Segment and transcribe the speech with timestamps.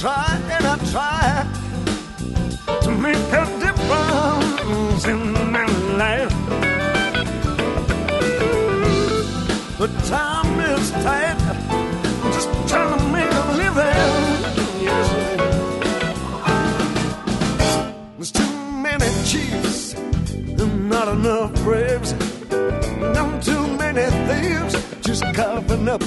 [0.00, 1.46] try and I try
[2.82, 6.34] to make a difference in my life.
[9.78, 11.36] But time is tight,
[12.22, 14.08] I'm just trying to make a living.
[14.86, 15.08] Yes.
[18.16, 18.54] There's too
[18.86, 22.12] many chiefs and not enough braves.
[22.52, 26.02] And I'm too many thieves just carving up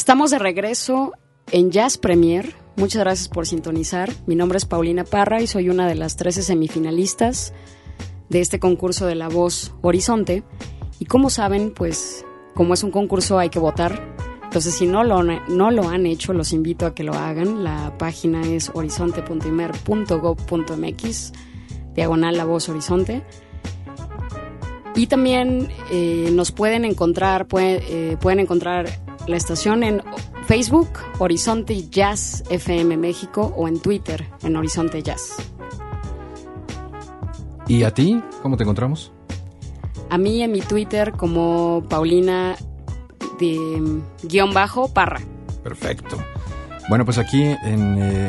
[0.00, 1.12] Estamos de regreso
[1.52, 2.54] en Jazz Premier.
[2.76, 4.10] Muchas gracias por sintonizar.
[4.26, 7.52] Mi nombre es Paulina Parra y soy una de las 13 semifinalistas
[8.30, 10.42] de este concurso de la voz Horizonte.
[10.98, 12.24] Y como saben, pues
[12.54, 14.16] como es un concurso hay que votar.
[14.42, 17.62] Entonces, si no lo, no lo han hecho, los invito a que lo hagan.
[17.62, 21.32] La página es horizonte.imer.gov.mx,
[21.94, 23.22] diagonal la voz Horizonte.
[24.94, 30.02] Y también eh, nos pueden encontrar, eh, pueden encontrar la estación en
[30.46, 35.36] Facebook, Horizonte Jazz FM México, o en Twitter, en Horizonte Jazz.
[37.68, 38.20] ¿Y a ti?
[38.42, 39.12] ¿Cómo te encontramos?
[40.08, 42.56] A mí en mi Twitter como Paulina
[43.38, 45.20] de guion bajo Parra.
[45.62, 46.16] Perfecto.
[46.88, 47.56] Bueno, pues aquí eh,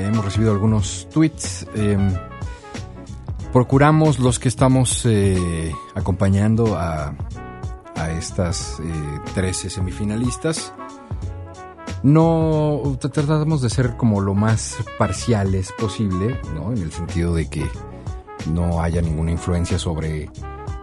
[0.08, 1.66] hemos recibido algunos tweets.
[1.74, 2.14] Em,
[3.52, 7.16] procuramos los que estamos eh, acompañando a,
[7.96, 8.78] a estas
[9.34, 10.74] 13 semifinalistas.
[12.04, 16.72] No tratamos de ser como lo más parciales posible, ¿no?
[16.72, 17.68] En el sentido de que
[18.48, 20.24] no haya ninguna influencia sobre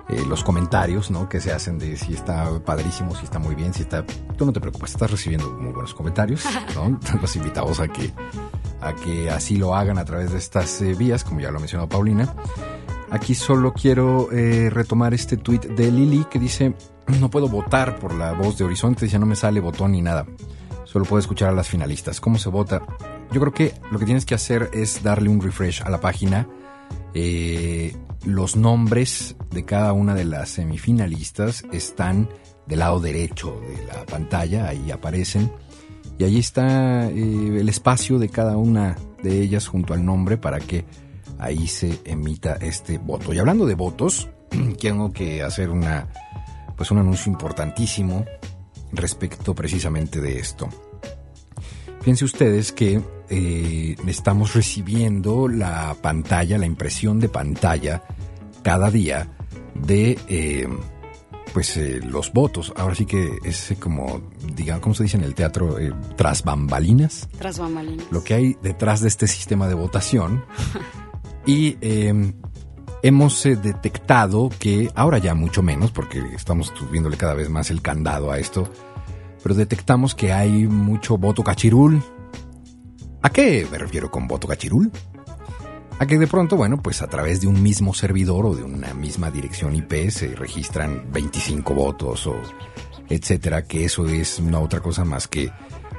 [0.08, 1.28] eh, los comentarios, ¿no?
[1.28, 4.04] Que se hacen de si está padrísimo, si está muy bien, si está...
[4.36, 6.44] Tú no te preocupes, estás recibiendo muy buenos comentarios,
[6.74, 6.98] ¿no?
[7.20, 8.12] Los invitamos a que,
[8.80, 11.60] a que así lo hagan a través de estas eh, vías, como ya lo ha
[11.60, 12.32] mencionado Paulina.
[13.10, 16.74] Aquí solo quiero eh, retomar este tweet de Lili que dice,
[17.20, 20.26] no puedo votar por la voz de Horizonte, dice, no me sale botón ni nada.
[20.84, 22.20] Solo puedo escuchar a las finalistas.
[22.20, 22.82] ¿Cómo se vota?
[23.30, 26.48] Yo creo que lo que tienes que hacer es darle un refresh a la página
[27.14, 32.28] eh, los nombres de cada una de las semifinalistas están
[32.66, 35.50] del lado derecho de la pantalla, ahí aparecen.
[36.18, 40.58] Y ahí está eh, el espacio de cada una de ellas junto al nombre para
[40.58, 40.84] que
[41.38, 43.32] ahí se emita este voto.
[43.32, 44.28] Y hablando de votos,
[44.80, 46.08] tengo que hacer una,
[46.78, 48.24] pues un anuncio importantísimo
[48.92, 50.68] respecto precisamente de esto.
[52.00, 58.04] Fíjense ustedes que eh, estamos recibiendo la pantalla, la impresión de pantalla
[58.62, 59.28] cada día
[59.74, 60.68] de eh,
[61.52, 62.72] pues eh, los votos.
[62.76, 64.22] Ahora sí que es como,
[64.54, 65.76] digamos, ¿cómo se dice en el teatro?
[66.16, 67.28] tras bambalinas.
[67.38, 68.06] Tras bambalinas.
[68.12, 70.44] Lo que hay detrás de este sistema de votación.
[71.46, 71.76] y
[73.02, 78.30] hemos detectado que, ahora ya mucho menos, porque estamos viéndole cada vez más el candado
[78.30, 78.68] a esto,
[79.42, 82.02] pero detectamos que hay mucho voto cachirul.
[83.22, 84.90] ¿A qué me refiero con voto cachirul?
[85.98, 88.94] A que de pronto, bueno, pues a través de un mismo servidor o de una
[88.94, 92.36] misma dirección IP se registran 25 votos o
[93.08, 95.50] etcétera, que eso es una otra cosa más que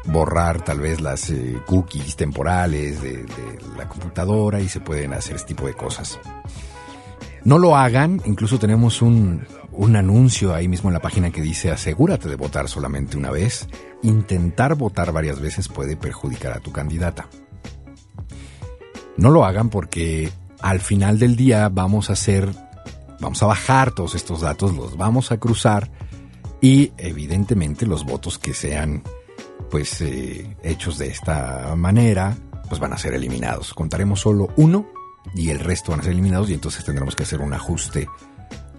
[0.06, 5.36] borrar tal vez las eh, cookies temporales de, de la computadora y se pueden hacer
[5.36, 6.20] este tipo de cosas.
[7.44, 11.72] No lo hagan, incluso tenemos un, un anuncio ahí mismo en la página que dice
[11.72, 13.68] asegúrate de votar solamente una vez.
[14.04, 17.28] Intentar votar varias veces puede perjudicar a tu candidata.
[19.18, 22.50] No lo hagan porque al final del día vamos a hacer,
[23.20, 25.90] vamos a bajar todos estos datos, los vamos a cruzar
[26.62, 29.04] y evidentemente los votos que sean
[29.70, 32.36] pues eh, hechos de esta manera
[32.68, 33.74] pues van a ser eliminados.
[33.74, 34.88] Contaremos solo uno
[35.34, 38.08] y el resto van a ser eliminados y entonces tendremos que hacer un ajuste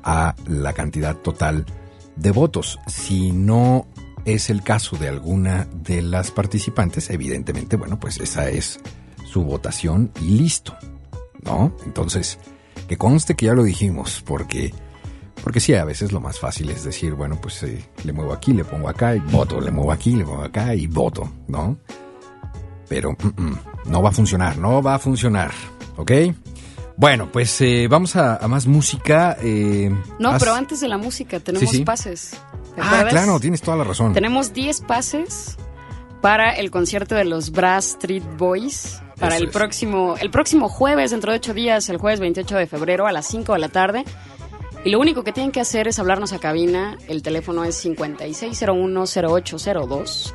[0.03, 1.67] a la cantidad total
[2.17, 2.79] de votos.
[2.87, 3.87] Si no
[4.25, 8.81] es el caso de alguna de las participantes, evidentemente, bueno, pues esa es
[9.25, 10.77] su votación y listo,
[11.43, 11.75] ¿no?
[11.85, 12.39] Entonces,
[12.89, 14.75] que conste que ya lo dijimos, porque,
[15.43, 18.53] porque sí, a veces lo más fácil es decir, bueno, pues eh, le muevo aquí,
[18.53, 21.79] le pongo acá y voto, le muevo aquí, le muevo acá y voto, ¿no?
[22.89, 25.51] Pero mm, mm, no va a funcionar, no va a funcionar,
[25.97, 26.13] ¿ok?
[26.97, 29.39] Bueno, pues eh, vamos a, más música.
[29.41, 32.37] Eh, no, pero antes de la música tenemos pases.
[32.79, 34.13] Ah, claro, tienes toda la razón.
[34.13, 35.57] Tenemos 10 pases
[36.21, 41.33] para el concierto de los Brass Street Boys para el próximo el próximo jueves, dentro
[41.33, 44.05] de 8 días, el jueves 28 de febrero a las 5 de la tarde.
[44.85, 46.99] Y lo único que tienen que hacer es hablarnos a cabina.
[47.09, 50.35] El teléfono es 56010802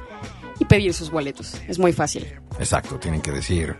[0.60, 1.62] y pedir sus boletos.
[1.68, 2.25] Es muy fácil.
[2.60, 3.75] Exacto, tienen que decir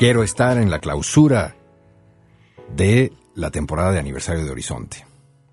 [0.00, 1.54] quiero estar en la clausura
[2.74, 5.04] de la temporada de aniversario de Horizonte.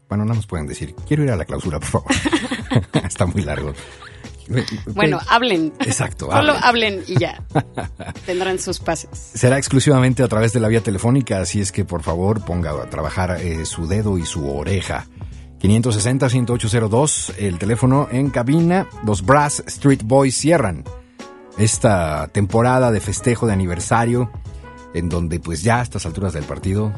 [0.08, 2.12] Bueno, no nos pueden decir, quiero ir a la clausura, por favor.
[3.04, 3.74] Está muy largo.
[4.94, 5.74] Bueno, hablen.
[5.82, 6.32] Exacto.
[6.32, 7.04] Solo hablen.
[7.08, 7.44] y ya.
[8.26, 9.10] Tendrán sus pases.
[9.12, 12.90] Será exclusivamente a través de la vía telefónica, así es que por favor ponga a
[12.90, 15.08] trabajar eh, su dedo y su oreja.
[15.62, 18.88] 560-1802, el teléfono en cabina.
[19.06, 20.84] Los Brass Street Boys cierran
[21.58, 24.30] esta temporada de festejo de aniversario
[24.94, 26.94] en donde pues ya a estas alturas del partido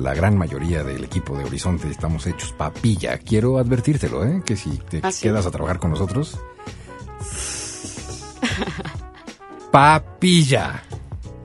[0.00, 3.18] la gran mayoría del equipo de Horizonte estamos hechos papilla.
[3.18, 4.42] Quiero advertírtelo, ¿eh?
[4.44, 6.38] Que si te ¿Ah, quedas a trabajar con nosotros...
[9.70, 10.82] papilla.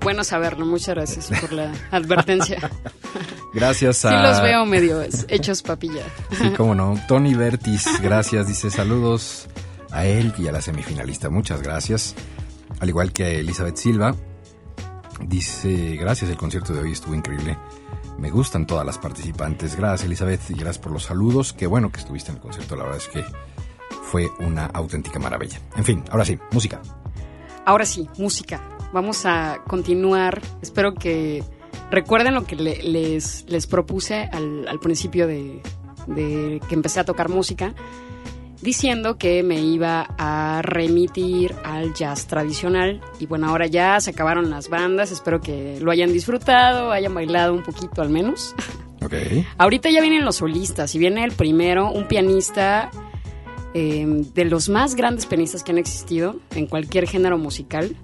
[0.06, 2.70] Bueno saberlo, muchas gracias por la advertencia.
[3.56, 4.10] Gracias a...
[4.12, 6.04] Sí los veo medio hechos papilla.
[6.30, 6.96] Sí, cómo no.
[7.08, 8.48] Tony Vertis, gracias.
[8.48, 9.48] Dice saludos
[9.90, 11.32] a él y a la semifinalista.
[11.32, 12.14] Muchas gracias.
[12.80, 14.16] Al igual que a Elizabeth Silva.
[15.22, 17.58] Dice, gracias, el concierto de hoy estuvo increíble.
[18.20, 19.76] Me gustan todas las participantes.
[19.76, 21.52] Gracias, Elizabeth, y gracias por los saludos.
[21.52, 23.26] Qué bueno que estuviste en el concierto, la verdad es que
[24.04, 25.60] fue una auténtica maravilla.
[25.76, 26.80] En fin, ahora sí, música.
[27.66, 28.75] Ahora sí, música.
[28.96, 30.42] Vamos a continuar.
[30.62, 31.44] Espero que
[31.92, 35.62] recuerden lo que les, les propuse al, principio de,
[36.08, 37.76] de que empecé a tocar música
[38.62, 43.02] diciendo que me iba a remitir al jazz tradicional.
[43.20, 47.54] Y bueno, ahora ya se acabaron las bandas, espero que lo hayan disfrutado, hayan bailado
[47.54, 48.56] un poquito al menos.
[49.04, 49.14] Ok.
[49.60, 52.90] Ahorita ya vienen los solistas y viene el primero, un pianista
[53.76, 57.96] eh, de los más grandes pianistas que han existido en cualquier género musical.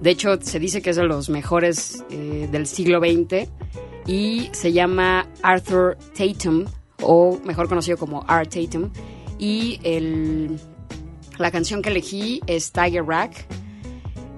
[0.00, 3.48] De hecho, se dice que es de los mejores eh, del siglo XX
[4.06, 6.64] y se llama Arthur Tatum,
[7.02, 8.90] o mejor conocido como Art Tatum.
[9.38, 9.78] Y
[11.38, 13.46] la canción que elegí es Tiger Rack,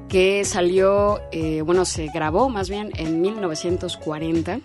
[0.08, 4.60] que salió, eh, bueno, se grabó más bien en 1940.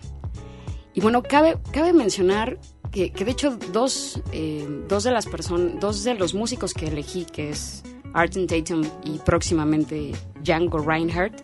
[0.93, 2.59] Y bueno, cabe, cabe mencionar
[2.91, 6.87] que, que de hecho dos, eh, dos de las personas, dos de los músicos que
[6.87, 7.83] elegí, que es
[8.17, 11.35] Arten Tatum y próximamente Django Reinhardt,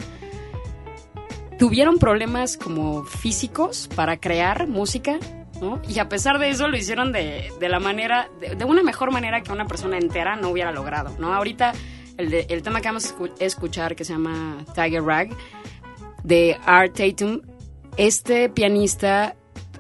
[1.60, 5.20] tuvieron problemas como físicos para crear música,
[5.62, 5.80] ¿no?
[5.88, 9.42] Y a pesar de eso lo hicieron de, de la manera, de, una mejor manera
[9.42, 11.34] que una persona entera no hubiera logrado, ¿no?
[11.34, 11.74] Ahorita
[12.18, 15.30] el, de, el tema que vamos a escuchar, que se llama Tiger Rag,
[16.24, 17.42] de Art Tatum,
[17.98, 19.36] este pianista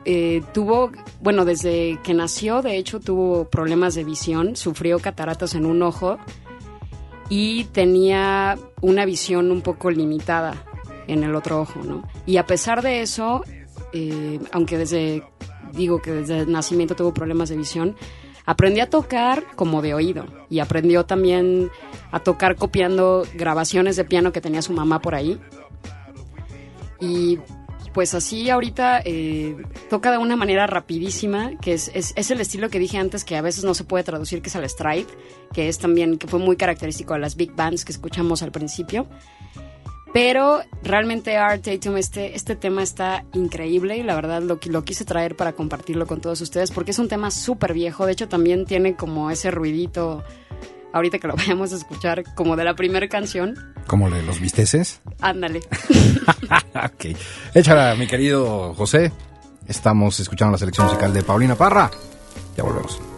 [0.05, 5.65] eh, tuvo, bueno, desde que nació, de hecho, tuvo problemas de visión, sufrió cataratas en
[5.65, 6.19] un ojo
[7.35, 10.63] y tenía una visión un poco limitada
[11.07, 12.07] en el otro ojo, ¿no?
[12.27, 13.43] Y a pesar de eso,
[13.91, 15.23] eh, aunque desde,
[15.71, 17.95] digo que desde el nacimiento tuvo problemas de visión,
[18.45, 21.71] aprendió a tocar como de oído y aprendió también
[22.11, 25.41] a tocar copiando grabaciones de piano que tenía su mamá por ahí.
[27.01, 27.39] Y
[27.93, 29.55] pues así ahorita eh,
[29.89, 33.41] toca de una manera rapidísima, que es, es, el estilo que dije antes que a
[33.41, 35.07] veces no se puede traducir, que es el stride,
[35.53, 39.07] que es también, que fue muy característico de las big bands que escuchamos al principio.
[40.13, 45.05] Pero realmente Art Tatum, este, este tema está increíble y la verdad lo, lo quise
[45.05, 48.65] traer para compartirlo con todos ustedes porque es un tema súper viejo, de hecho también
[48.65, 50.23] tiene como ese ruidito
[50.93, 53.55] ahorita que lo vayamos a escuchar, como de la primera canción.
[53.87, 55.01] ¿Como de los visteces?
[55.19, 55.59] Ándale.
[56.73, 57.17] ok.
[57.53, 59.11] Échala, mi querido José.
[59.67, 61.89] Estamos escuchando la selección musical de Paulina Parra.
[62.55, 63.12] Ya volvemos.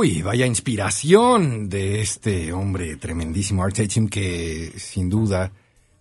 [0.00, 5.50] Uy, vaya inspiración de este hombre tremendísimo, Art Tatum, que sin duda,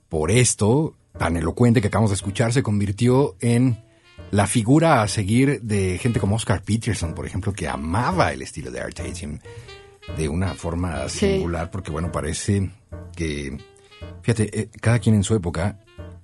[0.07, 3.83] por esto, tan elocuente que acabamos de escuchar, se convirtió en
[4.29, 8.69] la figura a seguir de gente como Oscar Peterson, por ejemplo, que amaba el estilo
[8.69, 9.39] de Art Tatum
[10.15, 11.69] de una forma singular, sí.
[11.71, 12.69] porque bueno, parece
[13.15, 13.57] que,
[14.21, 15.79] fíjate, eh, cada quien en su época,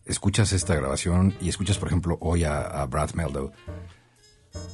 [0.05, 3.51] escuchas esta grabación y escuchas, por ejemplo, hoy a, a Brad Meldo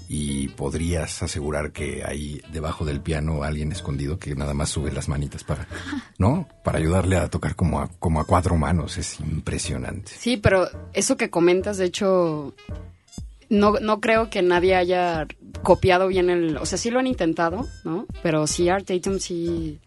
[0.07, 5.07] y podrías asegurar que hay debajo del piano alguien escondido que nada más sube las
[5.07, 5.67] manitas para,
[6.17, 6.48] ¿no?
[6.63, 8.98] Para ayudarle a tocar como a, como a cuatro manos.
[8.98, 10.12] Es impresionante.
[10.17, 12.55] Sí, pero eso que comentas, de hecho,
[13.50, 15.27] no, no creo que nadie haya
[15.62, 16.57] copiado bien el...
[16.57, 18.07] O sea, sí lo han intentado, ¿no?
[18.24, 19.79] Pero sí, Art Tatum sí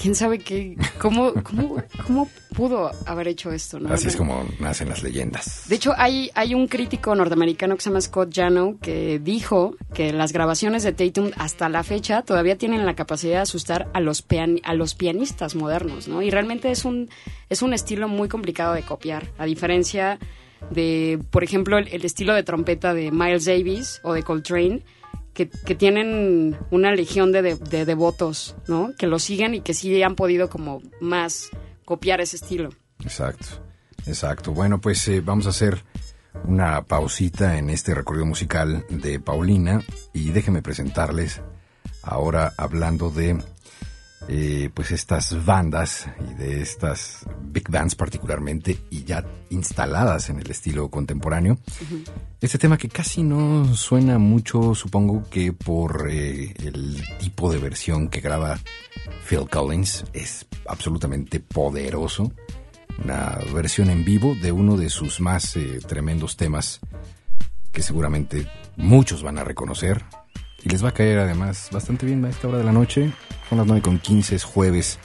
[0.00, 3.92] quién sabe qué, cómo, cómo, cómo pudo haber hecho esto, ¿no?
[3.92, 5.68] Así es como nacen las leyendas.
[5.68, 10.12] De hecho, hay, hay un crítico norteamericano que se llama Scott Jano que dijo que
[10.12, 14.24] las grabaciones de Tatum hasta la fecha todavía tienen la capacidad de asustar a los,
[14.62, 16.22] a los pianistas modernos, ¿no?
[16.22, 17.10] Y realmente es un,
[17.50, 20.18] es un estilo muy complicado de copiar, a diferencia
[20.70, 24.82] de, por ejemplo, el estilo de trompeta de Miles Davis o de Coltrane,
[25.46, 28.92] que, tienen una legión de, devotos, ¿no?
[28.98, 31.50] Que lo siguen y que sí han podido como más
[31.84, 32.70] copiar ese estilo.
[33.02, 33.46] Exacto,
[34.06, 34.52] exacto.
[34.52, 35.84] Bueno, pues eh, vamos a hacer
[36.44, 39.82] una pausita en este recorrido musical de Paulina
[40.12, 41.40] y déjenme presentarles
[42.02, 43.38] ahora hablando de
[44.28, 50.50] eh, pues estas bandas y de estas big bands particularmente y ya instaladas en el
[50.50, 51.58] estilo contemporáneo.
[52.40, 58.08] Este tema que casi no suena mucho, supongo que por eh, el tipo de versión
[58.08, 58.58] que graba
[59.28, 62.32] Phil Collins, es absolutamente poderoso.
[63.02, 66.80] Una versión en vivo de uno de sus más eh, tremendos temas
[67.72, 70.04] que seguramente muchos van a reconocer,
[70.62, 73.12] y les va a caer además bastante bien a esta hora de la noche.
[73.48, 74.98] Son las 9 con 15, es jueves.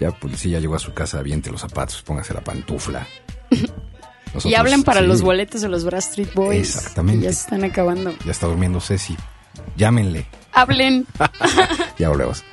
[0.00, 3.06] Ya policía llegó a su casa, aviente los zapatos, póngase la pantufla.
[4.44, 6.76] y hablen para los boletos de los Brass Street Boys.
[6.76, 7.24] Exactamente.
[7.24, 8.14] ya se están acabando.
[8.24, 9.16] Ya está durmiendo Ceci.
[9.76, 10.26] Llámenle.
[10.52, 11.06] Hablen.
[11.98, 12.44] ya volvemos.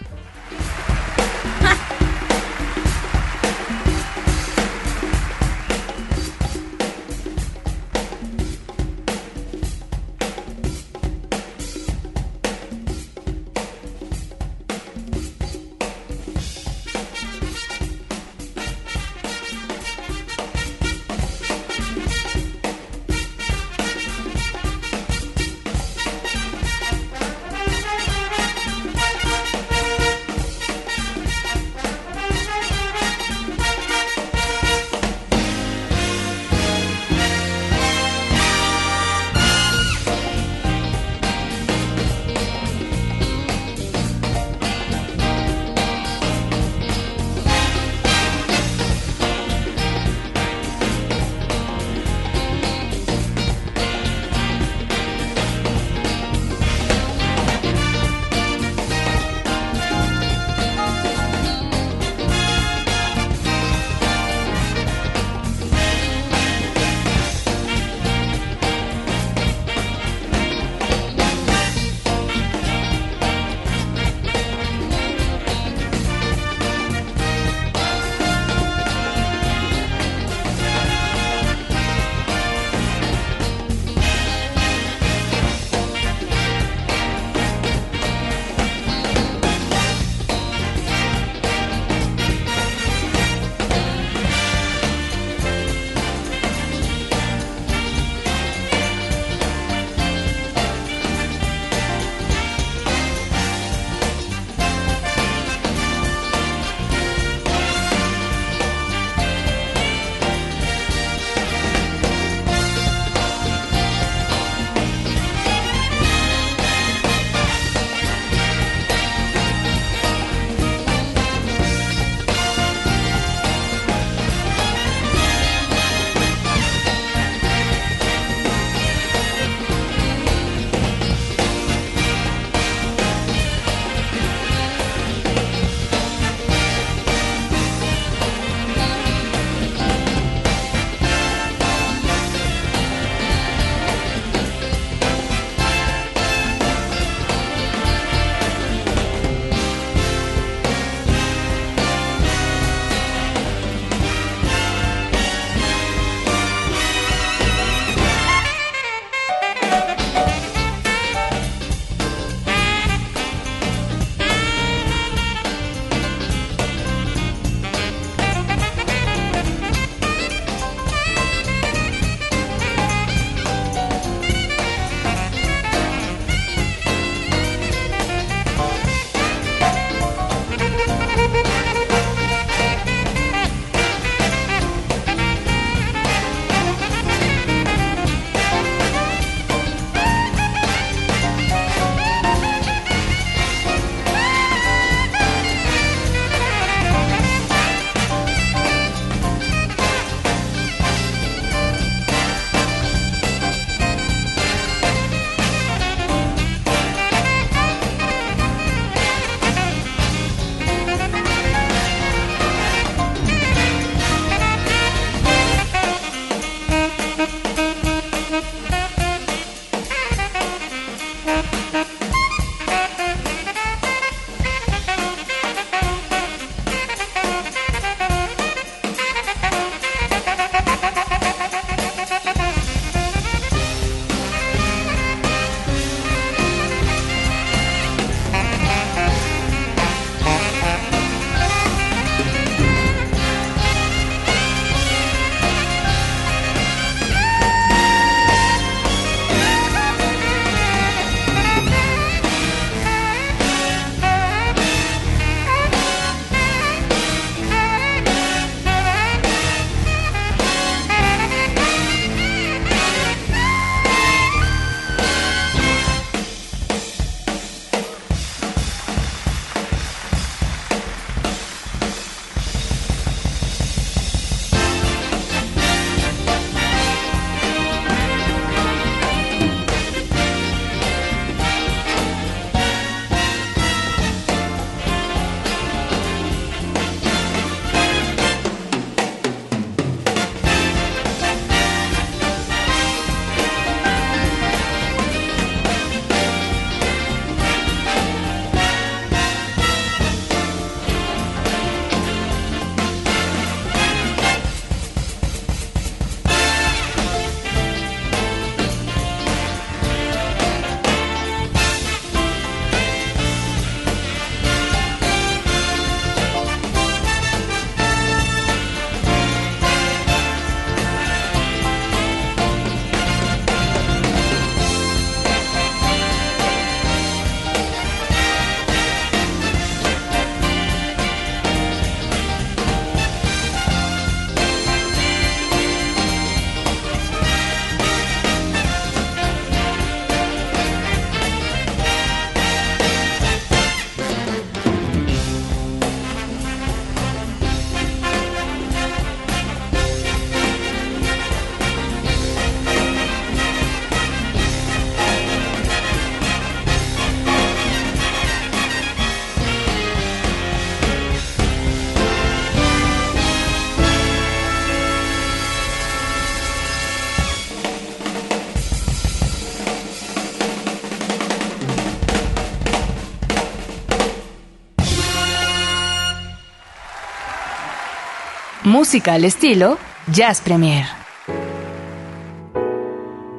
[378.76, 379.78] Música al estilo
[380.12, 380.86] Jazz Premier.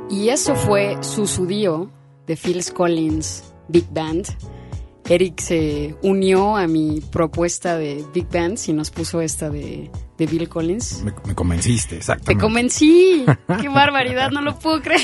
[0.08, 1.90] Y eso fue Susudio
[2.26, 4.28] de Phil Collins Big Band.
[5.06, 10.26] Eric se unió a mi propuesta de Big Band y nos puso esta de, de
[10.26, 11.02] Bill Collins.
[11.02, 12.34] Me, me convenciste, exactamente.
[12.34, 13.26] Te convencí.
[13.60, 15.02] Qué barbaridad, no lo puedo creer.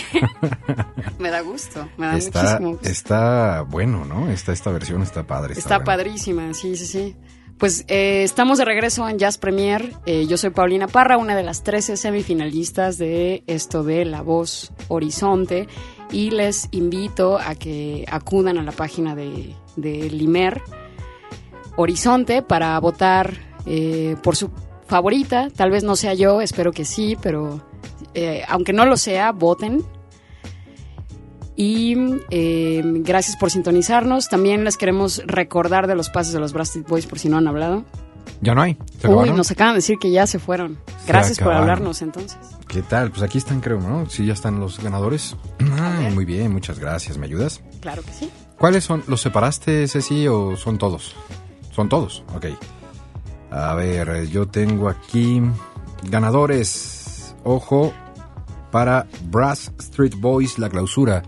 [1.19, 2.89] me da gusto, me da Está, muchísimo gusto.
[2.89, 4.31] está bueno, ¿no?
[4.31, 5.53] Esta, esta versión está padre.
[5.53, 5.85] Está buena.
[5.85, 7.17] padrísima, sí, sí, sí.
[7.59, 9.93] Pues eh, estamos de regreso en Jazz Premier.
[10.05, 14.73] Eh, yo soy Paulina Parra, una de las 13 semifinalistas de esto de La Voz
[14.89, 15.69] Horizonte.
[16.11, 20.61] Y les invito a que acudan a la página de, de Limer
[21.77, 23.35] Horizonte para votar
[23.65, 24.51] eh, por su
[24.87, 25.49] favorita.
[25.55, 27.63] Tal vez no sea yo, espero que sí, pero
[28.49, 29.83] aunque no lo sea, voten.
[31.55, 31.97] Y
[32.31, 34.29] eh, gracias por sintonizarnos.
[34.29, 37.47] También les queremos recordar de los pases de los Brastic Boys por si no han
[37.47, 37.85] hablado.
[38.41, 38.75] Ya no hay.
[38.99, 39.37] ¿Se Uy, acabaron?
[39.37, 40.79] nos acaban de decir que ya se fueron.
[41.07, 42.39] Gracias por hablarnos entonces.
[42.67, 43.11] ¿Qué tal?
[43.11, 44.09] Pues aquí están, creo, ¿no?
[44.09, 45.37] Sí, ya están los ganadores.
[45.81, 47.19] Ay, muy bien, muchas gracias.
[47.19, 47.61] ¿Me ayudas?
[47.81, 48.31] Claro que sí.
[48.59, 49.03] ¿Cuáles son?
[49.07, 51.15] ¿Los separaste, Ceci, o son todos?
[51.73, 52.47] Son todos, ok.
[53.51, 55.43] A ver, yo tengo aquí
[56.09, 57.35] ganadores.
[57.45, 57.93] Ojo,
[58.71, 61.23] para Brass Street Boys, la clausura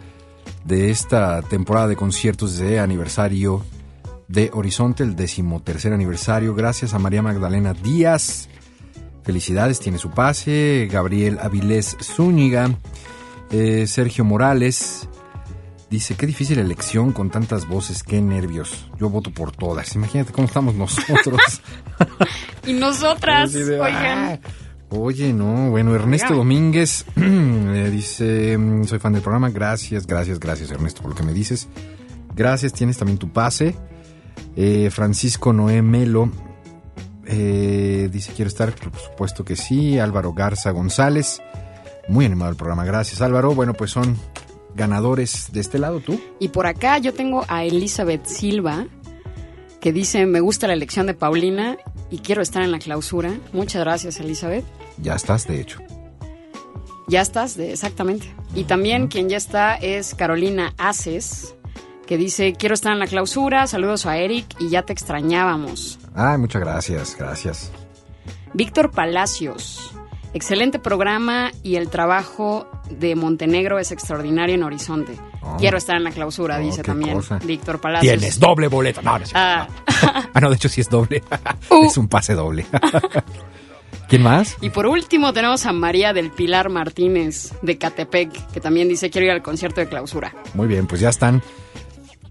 [0.64, 3.64] de esta temporada de conciertos de aniversario
[4.28, 6.54] de Horizonte, el decimotercer aniversario.
[6.54, 8.48] Gracias a María Magdalena Díaz.
[9.22, 10.88] Felicidades, tiene su pase.
[10.90, 12.70] Gabriel Avilés Zúñiga.
[13.50, 15.08] Eh, Sergio Morales.
[15.90, 18.90] Dice, qué difícil elección con tantas voces, qué nervios.
[18.98, 19.94] Yo voto por todas.
[19.94, 21.40] Imagínate cómo estamos nosotros.
[22.66, 24.40] Y nosotras, de, oigan.
[24.42, 24.63] "Ah".
[24.96, 26.34] Oye, no, bueno, Ernesto.
[26.34, 27.04] Domínguez
[27.90, 31.68] dice, mm, soy fan del programa, gracias, gracias, gracias Ernesto por lo que me dices.
[32.36, 33.74] Gracias, tienes también tu pase.
[34.54, 36.30] Eh, Francisco Noé Melo
[37.26, 39.98] eh, dice, quiero estar, por supuesto que sí.
[39.98, 41.40] Álvaro Garza González,
[42.08, 43.52] muy animado el programa, gracias Álvaro.
[43.54, 44.16] Bueno, pues son
[44.76, 46.20] ganadores de este lado, tú.
[46.38, 48.86] Y por acá yo tengo a Elizabeth Silva,
[49.80, 51.78] que dice, me gusta la elección de Paulina
[52.10, 53.34] y quiero estar en la clausura.
[53.52, 54.64] Muchas gracias, Elizabeth.
[54.98, 55.80] Ya estás, de hecho.
[57.06, 58.32] Ya estás, de- exactamente.
[58.54, 61.54] Y también quien ya está es Carolina Aces,
[62.06, 65.98] que dice, quiero estar en la clausura, saludos a Eric y ya te extrañábamos.
[66.14, 67.70] Ay, muchas gracias, gracias.
[68.54, 69.92] Víctor Palacios,
[70.32, 75.18] excelente programa y el trabajo de Montenegro es extraordinario en Horizonte.
[75.42, 75.56] Oh.
[75.58, 77.38] Quiero estar en la clausura, Oh, dice también cosa.
[77.44, 78.16] Víctor Palacios.
[78.18, 79.02] Tienes doble boleto.
[79.02, 79.24] No, no.
[79.34, 79.66] Ah,
[80.34, 81.22] Ah, no, de hecho sí es doble.
[81.70, 81.86] Uh.
[81.86, 82.64] es un pase doble.
[84.08, 84.56] ¿Quién más?
[84.60, 89.26] y por último tenemos a María del Pilar Martínez de Catepec, que también dice quiero
[89.26, 90.34] ir al concierto de clausura.
[90.54, 91.42] Muy bien, pues ya están.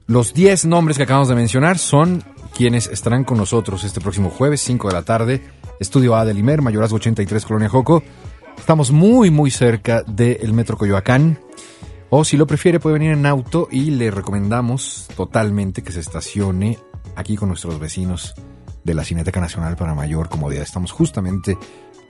[0.07, 2.23] Los 10 nombres que acabamos de mencionar son
[2.55, 5.41] quienes estarán con nosotros este próximo jueves, 5 de la tarde.
[5.79, 8.03] Estudio A de Limer, Mayorazgo 83, Colonia Joco.
[8.57, 11.39] Estamos muy, muy cerca del Metro Coyoacán.
[12.09, 16.77] O si lo prefiere, puede venir en auto y le recomendamos totalmente que se estacione
[17.15, 18.35] aquí con nuestros vecinos
[18.83, 20.63] de la Cineteca Nacional para mayor comodidad.
[20.63, 21.57] Estamos justamente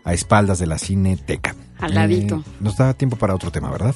[0.03, 1.55] a espaldas de la Cineteca.
[1.79, 2.36] Al ladito.
[2.36, 3.95] Eh, nos da tiempo para otro tema, ¿verdad?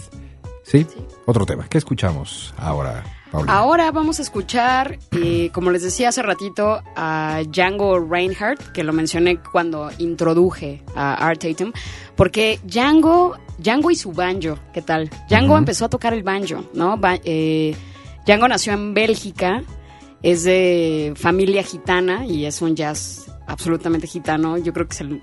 [0.63, 0.85] ¿Sí?
[1.25, 1.65] Otro tema.
[1.69, 3.53] ¿Qué escuchamos ahora, Paulina?
[3.57, 8.91] Ahora vamos a escuchar, eh, como les decía hace ratito, a Django Reinhardt, que lo
[8.91, 11.71] mencioné cuando introduje a Art Tatum,
[12.17, 15.09] porque Django, Django y su banjo, ¿qué tal?
[15.29, 16.97] Django empezó a tocar el banjo, ¿no?
[16.97, 17.73] Ba- eh,
[18.25, 19.63] Django nació en Bélgica,
[20.23, 24.58] es de familia gitana y es un jazz absolutamente gitano.
[24.58, 25.19] Yo creo que es el,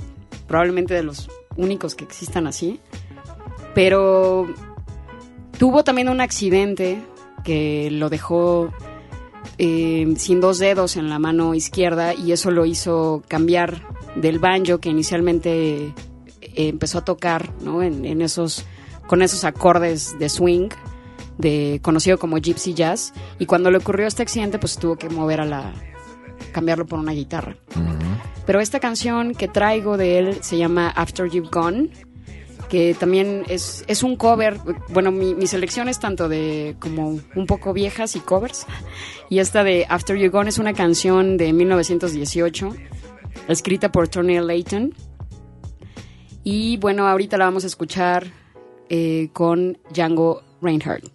[0.47, 2.81] probablemente de los únicos que existan así.
[3.75, 4.47] Pero
[5.59, 7.03] tuvo también un accidente
[7.43, 8.73] que lo dejó
[9.59, 13.83] eh, sin dos dedos en la mano izquierda y eso lo hizo cambiar
[14.17, 15.93] del banjo que inicialmente eh,
[16.55, 17.83] empezó a tocar ¿no?
[17.83, 18.65] en, en esos
[19.07, 20.71] con esos acordes de swing
[21.39, 25.41] de conocido como gypsy jazz y cuando le ocurrió este accidente pues tuvo que mover
[25.41, 25.73] a la
[26.53, 27.57] cambiarlo por una guitarra
[28.47, 31.89] pero esta canción que traigo de él se llama After You've Gone,
[32.69, 34.59] que también es, es un cover.
[34.91, 38.67] Bueno, mi, mi selección es tanto de como un poco viejas y covers.
[39.31, 42.75] Y esta de After You've Gone es una canción de 1918,
[43.49, 44.95] escrita por Tony Layton.
[46.43, 48.27] Y bueno, ahorita la vamos a escuchar
[48.91, 51.14] eh, con Django Reinhardt.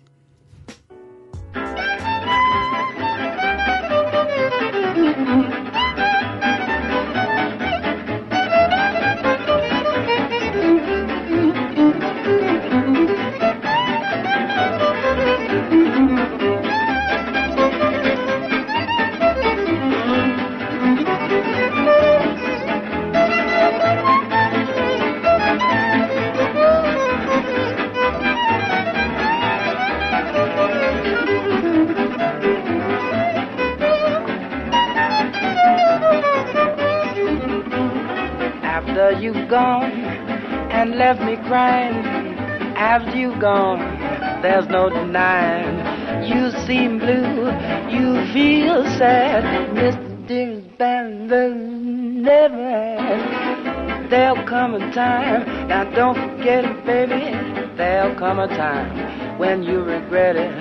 [41.00, 41.96] Left me crying
[42.76, 43.80] after you've gone.
[44.42, 46.28] There's no denying.
[46.28, 47.50] You seem blue,
[47.90, 49.44] you feel sad.
[49.76, 50.28] Mr.
[50.28, 50.68] Dearest
[52.28, 52.98] never
[54.10, 57.32] There'll come a time, now don't forget it, baby.
[57.78, 60.52] There'll come a time when you regret it.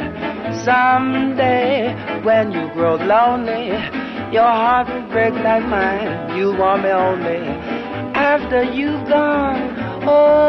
[0.65, 3.71] Someday, when you grow lonely,
[4.33, 6.37] your heart will break like mine.
[6.37, 7.58] You want me only
[8.19, 9.61] after you've gone.
[10.03, 10.49] Oh,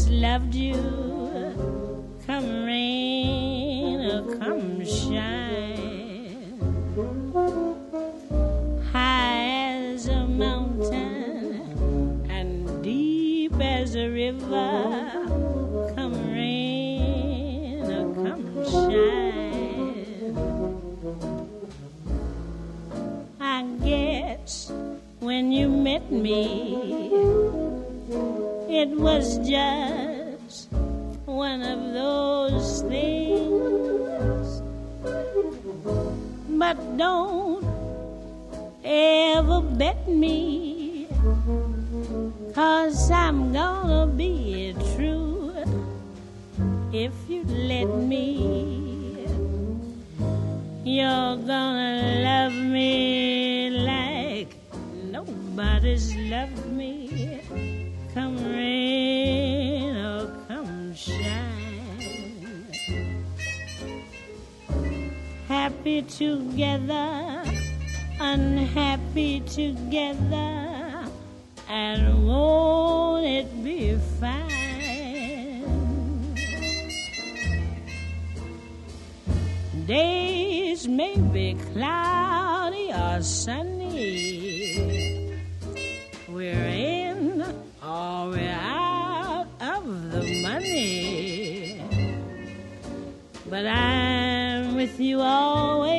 [0.00, 0.74] always loved you.
[2.26, 6.58] Come rain or come shine.
[8.92, 15.12] High as a mountain and deep as a river.
[15.94, 20.36] Come rain or come shine.
[23.40, 24.72] I guess
[25.20, 26.99] when you met me.
[28.80, 30.72] It was just
[31.26, 34.62] one of those things.
[36.48, 37.60] But don't
[38.82, 41.08] ever bet me,
[42.54, 45.52] cause I'm gonna be true
[46.90, 49.28] if you let me.
[50.88, 54.56] You're gonna love me like
[55.12, 57.39] nobody's loved me.
[58.12, 61.30] Come rain or come shine.
[65.46, 67.44] Happy together,
[68.18, 71.06] unhappy together,
[71.68, 74.50] and won't it be fine?
[79.86, 84.00] Days may be cloudy or sunny.
[86.28, 86.79] We're
[93.62, 95.89] but I'm with you always.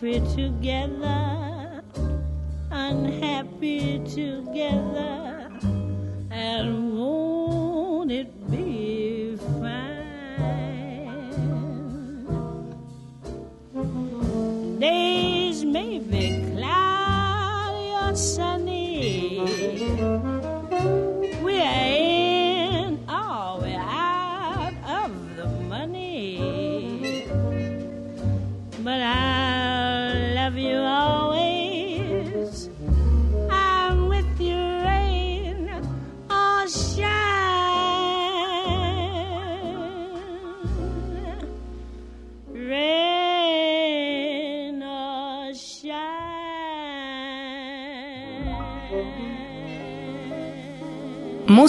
[0.00, 1.82] Happy together,
[2.70, 5.50] unhappy together,
[6.30, 6.87] and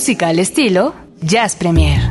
[0.10, 2.02] Música al estilo Jazz Premier.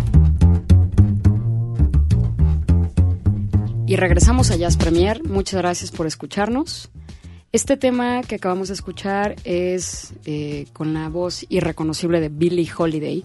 [3.88, 5.24] Y regresamos a Jazz Premier.
[5.24, 6.90] Muchas gracias por escucharnos.
[7.50, 13.24] Este tema que acabamos de escuchar es eh, con la voz irreconocible de Billie Holiday.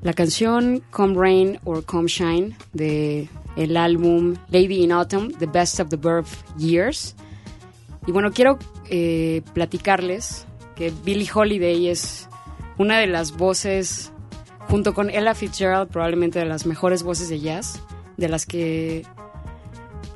[0.00, 5.80] La canción Come Rain or Come Shine de el álbum Lady in Autumn, The Best
[5.80, 7.16] of the Birth Years.
[8.06, 10.46] Y bueno, quiero eh, platicarles
[10.76, 12.28] que Billie Holiday es
[12.80, 14.10] una de las voces,
[14.70, 17.78] junto con Ella Fitzgerald, probablemente de las mejores voces de jazz,
[18.16, 19.04] de las que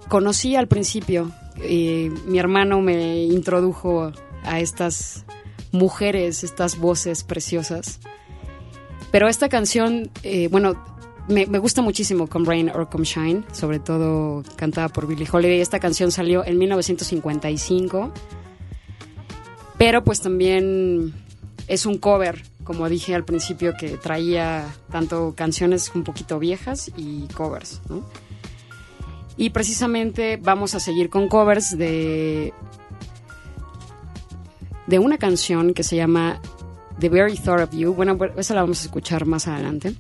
[0.09, 1.31] conocí al principio.
[1.63, 4.13] Eh, mi hermano me introdujo
[4.45, 5.27] a estas
[5.73, 8.01] mujeres, estas voces preciosas.
[9.11, 10.83] Pero esta canción, eh, bueno,
[11.29, 15.61] me, me, gusta muchísimo Come Rain or Come Shine, sobre todo cantada por Billie Holiday.
[15.61, 18.11] Esta canción salió en 1955,
[19.77, 21.13] pero pues también
[21.67, 27.29] es un cover, como dije al principio, que traía tanto canciones un poquito viejas y
[27.29, 28.05] covers, ¿no?
[29.37, 32.53] Y precisamente vamos a seguir con covers de,
[34.87, 36.41] de una canción que se llama
[37.01, 37.95] The Very Thought of You.
[37.95, 39.95] Bueno, esa la vamos a escuchar más adelante.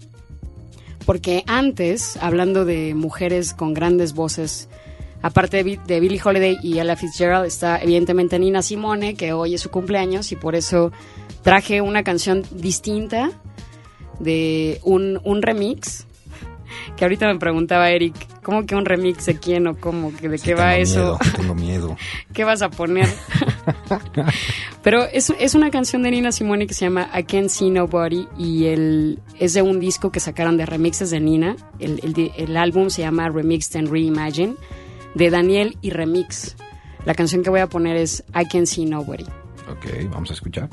[1.05, 4.69] Porque antes, hablando de mujeres con grandes voces,
[5.21, 9.61] aparte de, de Billie Holiday y Ella Fitzgerald, está evidentemente Nina Simone, que hoy es
[9.61, 10.93] su cumpleaños, y por eso
[11.45, 13.30] traje una canción distinta
[14.18, 16.07] de un, un remix
[16.97, 20.11] que ahorita me preguntaba Eric, ¿cómo que un remix de quién o cómo?
[20.11, 21.18] ¿De Sí, qué va eso?
[21.36, 21.97] tengo miedo.
[22.32, 23.09] ¿Qué vas a poner?
[24.82, 28.26] Pero es, es una canción de Nina Simone que se llama I Can't See Nobody
[28.38, 31.57] y el, es de un disco que sacaron de remixes de Nina.
[31.78, 34.55] El, el álbum se llama Remixed and Reimagine
[35.14, 36.57] de Daniel y Remix.
[37.05, 39.24] La canción que voy a poner es I Can't See Nobody.
[39.70, 40.68] Ok, vamos a escuchar.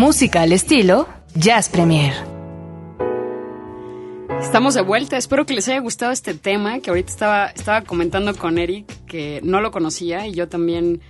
[0.00, 2.14] Música al estilo Jazz Premier.
[4.40, 8.34] Estamos de vuelta, espero que les haya gustado este tema que ahorita estaba, estaba comentando
[8.34, 11.02] con Eric que no lo conocía y yo también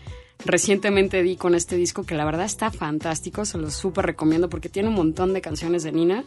[0.45, 4.69] recientemente di con este disco que la verdad está fantástico, se lo súper recomiendo porque
[4.69, 6.25] tiene un montón de canciones de Nina,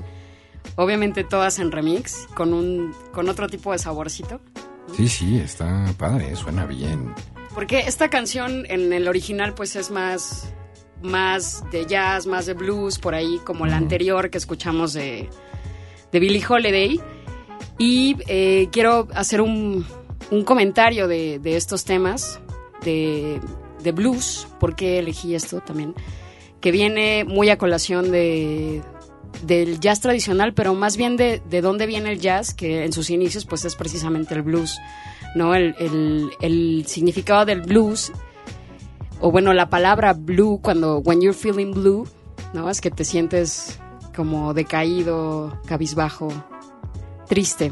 [0.78, 4.40] obviamente todas en remix, con, un, con otro tipo de saborcito.
[4.96, 7.14] Sí, sí, está padre, suena bien.
[7.54, 10.54] Porque esta canción en el original pues es más,
[11.04, 15.30] más de jazz, más de blues, por ahí como la anterior que escuchamos de,
[16.12, 17.00] de Billie Holiday.
[17.78, 19.86] Y eh, quiero hacer un,
[20.32, 22.40] un comentario de, de estos temas
[22.84, 23.40] de,
[23.84, 25.94] de blues, porque elegí esto también,
[26.62, 28.82] que viene muy a colación de,
[29.46, 33.10] del jazz tradicional, pero más bien de, de dónde viene el jazz, que en sus
[33.10, 34.80] inicios pues es precisamente el blues,
[35.36, 35.56] ¿no?
[35.56, 38.12] El, el, el significado del blues,
[39.26, 42.06] o bueno, la palabra blue, cuando, when you're feeling blue,
[42.54, 42.70] ¿no?
[42.70, 43.80] Es que te sientes
[44.14, 46.28] como decaído, cabizbajo,
[47.30, 47.72] triste.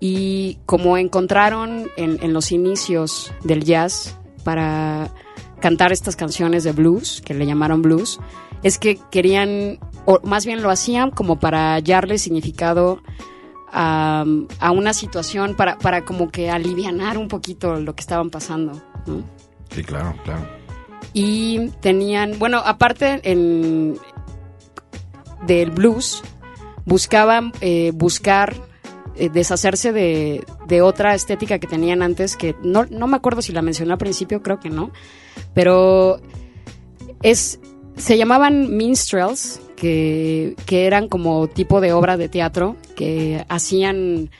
[0.00, 5.12] Y como encontraron en, los inicios del jazz para
[5.60, 8.18] cantar estas canciones de blues, que le llamaron blues,
[8.62, 13.02] es que querían, o más bien lo hacían como para hallarle significado
[13.70, 14.24] a,
[14.72, 18.80] una situación, para, como que alivianar un poquito lo que estaban pasando.
[19.70, 20.46] Sí, claro, claro.
[21.12, 23.96] Y tenían, bueno, aparte en,
[25.46, 26.22] del blues,
[26.84, 28.54] buscaban eh, buscar
[29.16, 33.52] eh, deshacerse de, de otra estética que tenían antes, que no, no me acuerdo si
[33.52, 34.92] la mencioné al principio, creo que no,
[35.54, 36.20] pero
[37.22, 37.60] es,
[37.96, 44.30] se llamaban minstrels, que, que eran como tipo de obra de teatro, que hacían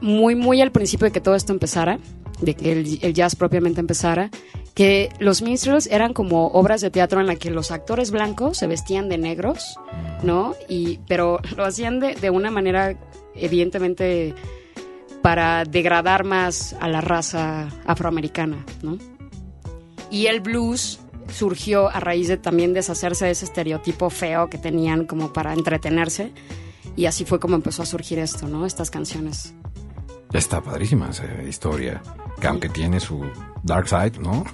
[0.00, 1.98] muy, muy al principio de que todo esto empezara,
[2.40, 4.30] de que el, el jazz propiamente empezara,
[4.74, 8.66] que los minstrels eran como obras de teatro en la que los actores blancos se
[8.66, 9.78] vestían de negros,
[10.22, 10.54] ¿no?
[10.68, 12.98] Y, pero lo hacían de, de una manera,
[13.34, 14.34] evidentemente,
[15.22, 18.98] para degradar más a la raza afroamericana, ¿no?
[20.10, 20.98] Y el blues
[21.32, 26.32] surgió a raíz de también deshacerse de ese estereotipo feo que tenían como para entretenerse.
[26.96, 28.66] Y así fue como empezó a surgir esto, ¿no?
[28.66, 29.54] Estas canciones.
[30.30, 32.02] Ya está padrísima esa historia,
[32.40, 33.24] que aunque tiene su
[33.62, 34.44] dark side, ¿no?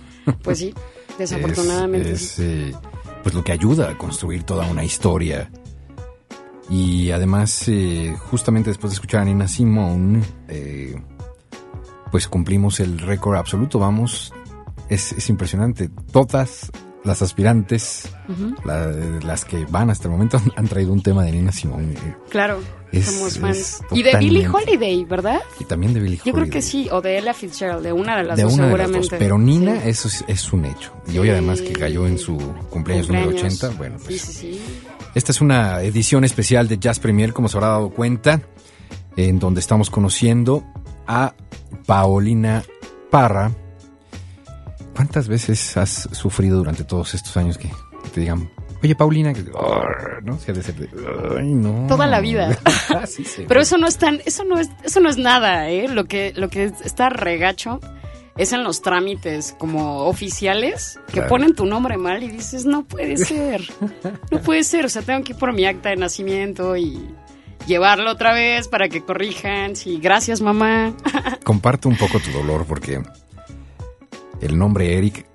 [0.43, 0.75] Pues sí,
[1.19, 2.13] desafortunadamente.
[2.13, 2.43] Es, sí.
[2.43, 2.75] es, eh,
[3.23, 5.51] pues lo que ayuda a construir toda una historia.
[6.69, 11.01] Y además, eh, justamente después de escuchar a Nina Simone, eh,
[12.11, 13.79] pues cumplimos el récord absoluto.
[13.79, 14.33] Vamos,
[14.89, 15.91] es, es impresionante.
[16.11, 16.73] Todas
[17.07, 18.09] las aspirantes,
[18.65, 21.93] la- las que van hasta el momento, han, traído un tema de Nina Simone.
[21.95, 22.59] eh, Claro,
[22.93, 23.81] Es- somos fans.
[23.93, 25.41] Y de Billie Holiday, ¿verdad?
[25.61, 26.51] Y también de Billie Yo creo Holiday.
[26.51, 28.79] que sí, o de Ella Fitzgerald, de una de las de dos una de las
[28.87, 29.09] seguramente.
[29.17, 29.19] dos.
[29.19, 29.89] Pero Nina, Sí.
[29.89, 30.93] eso es, es un hecho.
[31.13, 32.37] Y hoy además que cayó en su
[32.71, 33.63] cumpleaños, número Cumpleaños.
[33.63, 34.61] 80, bueno, pues Sí, sí, sí.
[35.15, 38.43] esta es una edición especial de Jazz Premier, como se habrá dado cuenta,
[39.17, 40.65] en donde estamos conociendo
[41.07, 41.35] a
[41.87, 42.65] Paulina
[43.11, 43.53] Parra.
[44.97, 47.71] ¿Cuántas veces has sufrido durante todos estos años que
[48.15, 48.51] te digan,
[48.83, 49.45] oye Paulina, que,
[50.25, 50.39] ¿no?
[50.39, 50.89] Se ha de ser de,
[51.39, 51.87] ay, no.
[51.87, 52.57] Toda la vida.
[53.07, 53.45] Sí, sí.
[53.47, 55.87] Pero eso no es tan, eso no es, eso no es nada, ¿eh?
[55.89, 57.79] Lo que, lo que está regacho
[58.39, 61.29] es en los trámites como oficiales que Claro.
[61.29, 63.63] ponen tu nombre mal y dices, no puede ser,
[64.31, 67.07] no puede ser, o sea, tengo que ir por mi acta de nacimiento y
[67.67, 70.95] llevarlo otra vez para que corrijan, sí, gracias mamá.
[71.45, 73.03] Comparto un poco tu dolor porque
[74.41, 75.27] el nombre Eric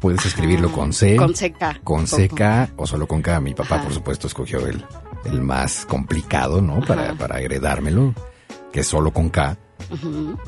[0.00, 1.82] puedes escribirlo con C, Con CK.
[1.84, 3.40] con CK o solo con K.
[3.40, 3.84] Mi papá, Ajá.
[3.84, 4.84] por supuesto, escogió el,
[5.24, 6.80] el más complicado, ¿no?
[6.80, 8.14] Para, para heredármelo,
[8.72, 9.56] que es solo con K.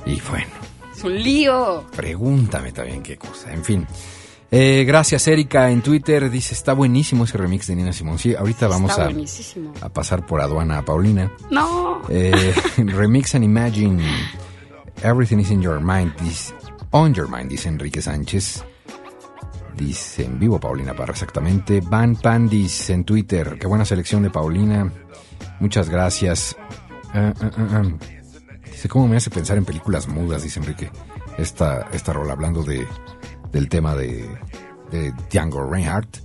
[0.07, 0.47] Y bueno,
[0.97, 1.85] Es un lío.
[1.95, 3.53] pregúntame también qué cosa.
[3.53, 3.87] En fin.
[4.55, 6.31] Eh, gracias, Erika, en Twitter.
[6.31, 8.19] Dice, está buenísimo ese remix de Nina Simón.
[8.19, 9.09] Sí, ahorita vamos a,
[9.81, 11.31] a pasar por aduana a Paulina.
[11.51, 12.03] No.
[12.11, 14.03] Eh, remix and Imagine
[15.03, 16.13] Everything is in your mind.
[16.93, 18.65] On your mind, dice Enrique Sánchez.
[19.77, 21.81] Dice en vivo Paulina Parra, exactamente.
[21.81, 23.59] Van Pandis en Twitter.
[23.59, 24.93] Qué buena selección de Paulina.
[25.61, 26.57] Muchas gracias.
[27.15, 27.83] Ah, ah, ah.
[28.71, 30.43] Dice, ¿cómo me hace pensar en películas mudas?
[30.43, 30.91] Dice Enrique.
[31.39, 32.87] Esta, esta rola, hablando de,
[33.51, 34.29] del tema de,
[34.91, 36.19] de Django Reinhardt.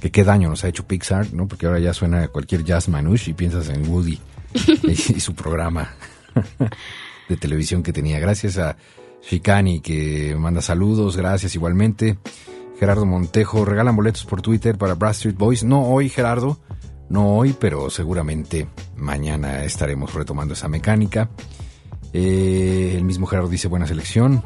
[0.00, 1.46] Que qué daño nos ha hecho Pixar, ¿no?
[1.46, 4.18] Porque ahora ya suena cualquier jazz manouche y piensas en Woody
[4.82, 5.90] y, y su programa
[7.28, 8.18] de televisión que tenía.
[8.18, 8.76] Gracias a
[9.22, 12.18] Shikani que manda saludos, gracias igualmente.
[12.78, 15.64] Gerardo Montejo, regalan boletos por Twitter para Brad Street Boys.
[15.64, 16.58] No hoy, Gerardo,
[17.10, 21.28] no hoy, pero seguramente mañana estaremos retomando esa mecánica.
[22.12, 24.42] Eh, el mismo Gerardo dice buena selección.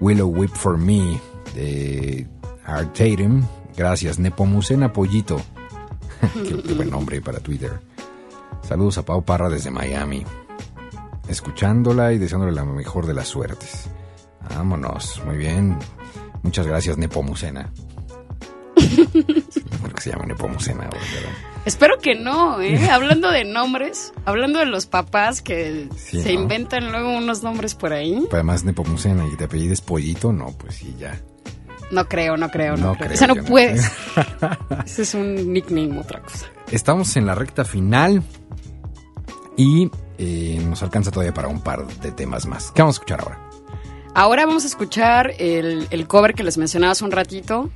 [0.00, 1.20] Willow Whip for Me
[1.54, 2.28] de
[2.64, 3.42] Art Tatum.
[3.76, 5.40] Gracias, Nepomucena Pollito.
[6.32, 7.80] qué buen nombre para Twitter.
[8.62, 10.24] Saludos a Pau Parra desde Miami.
[11.28, 13.88] Escuchándola y deseándole la mejor de las suertes.
[14.54, 15.76] Vámonos, muy bien.
[16.42, 17.70] Muchas gracias, Nepomucena.
[18.76, 21.02] Creo que se llama Nepomucena pero-
[21.64, 22.88] Espero que no, ¿eh?
[22.90, 26.42] hablando de nombres, hablando de los papás que Sí, se ¿no?
[26.42, 28.20] inventan luego unos nombres por ahí.
[28.26, 31.20] Pero además Nepomucena y te apellides Pollito, no, pues sí, ya.
[31.90, 33.06] No creo, no creo, no, No creo.
[33.08, 33.48] creo Esa no que no.
[33.48, 33.90] puede ser.
[34.86, 36.46] Ese es un nickname, otra cosa.
[36.70, 38.22] Estamos en la recta final
[39.56, 42.70] y eh, nos alcanza todavía para un par de temas más.
[42.72, 43.45] ¿Qué vamos a escuchar ahora?
[44.18, 47.70] Ahora vamos a escuchar el, el cover que les mencionaba hace un ratito,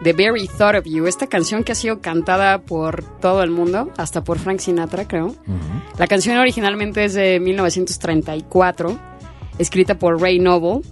[0.00, 3.90] The Very Thought of You, esta canción que ha sido cantada por todo el mundo,
[3.96, 5.34] hasta por Frank Sinatra, creo.
[5.98, 8.96] La canción originalmente es de 1934,
[9.58, 10.82] escrita por Ray Noble.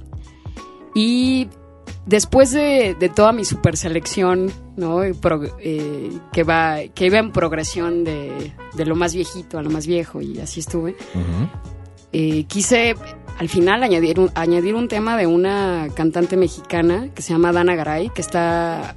[0.92, 1.46] Y
[2.06, 5.02] después de, de toda mi super selección, ¿no?
[5.20, 9.70] Pro- eh, que, va, que iba en progresión de, de lo más viejito a lo
[9.70, 10.96] más viejo, y así estuve,
[12.12, 12.96] eh, quise
[13.38, 17.76] al final añadir un, añadir un tema de una cantante mexicana que se llama Dana
[17.76, 18.96] Garay, que está...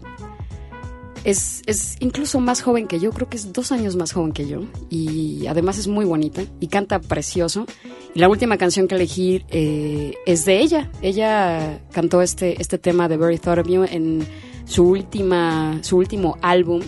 [1.24, 4.48] Es, es incluso más joven que yo, creo que es dos años más joven que
[4.48, 7.68] yo, y además es muy bonita y canta precioso.
[8.16, 10.90] Y la última canción que elegí eh, es de ella.
[11.04, 14.26] Ella cantó este, este tema de Very Thought of You en
[14.66, 16.82] su, última, su último álbum,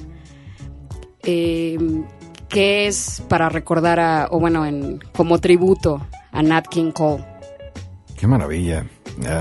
[1.22, 1.78] eh,
[2.49, 6.01] que es para recordar a, o bueno, en, como tributo
[6.32, 7.32] a Nat King Cole.
[8.24, 8.86] Qué maravilla.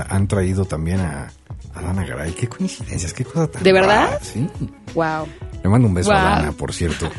[0.09, 1.31] Han traído también a,
[1.73, 2.33] a Dana Garay.
[2.33, 4.07] Qué coincidencias, qué cosa tan ¿De verdad?
[4.07, 4.45] rara, Sí.
[4.93, 5.25] Wow.
[5.63, 6.23] Le mando un beso a Wow.
[6.23, 7.09] Dana, por cierto.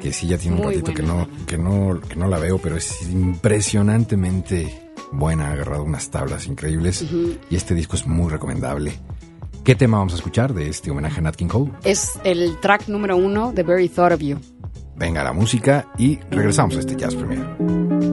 [0.00, 2.58] Que sí, ya tiene un Muy ratito que no, que, no, que no la veo,
[2.58, 5.48] pero es impresionantemente buena.
[5.48, 7.04] Ha agarrado unas tablas increíbles.
[7.50, 8.92] Y este disco es muy recomendable.
[9.64, 11.72] ¿Qué tema vamos a escuchar de este homenaje a Nat King Cole?
[11.82, 14.38] Es el track número uno de Very Thought of You.
[14.94, 18.09] Venga la música y regresamos a este Jazz Premier.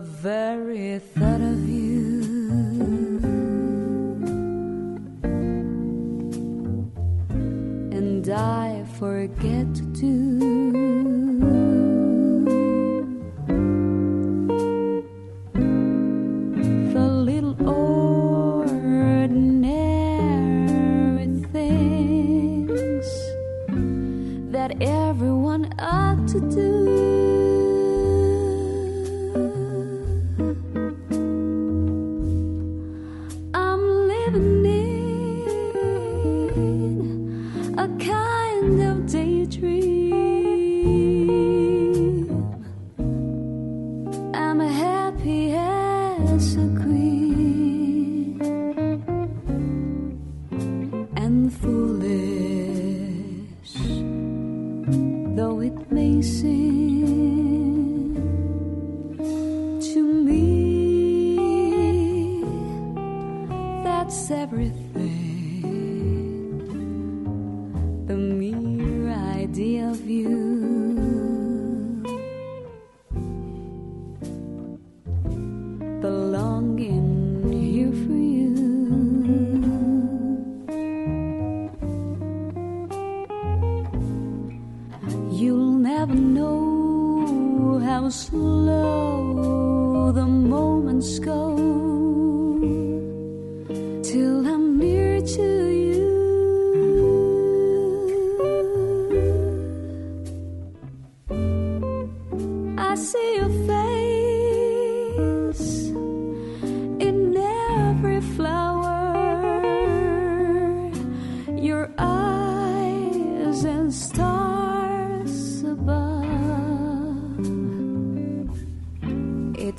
[0.00, 1.89] Very thought of you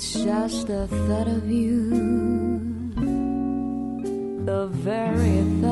[0.04, 1.88] It's just the thought of you,
[4.44, 5.71] the very thought